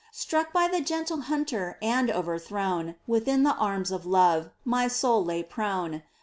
[0.11, 2.95] Struck by the gentle Hunter And overthrown.
[3.05, 6.01] Within the arms of Love My soul lay prone.